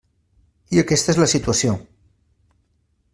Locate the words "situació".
1.35-1.77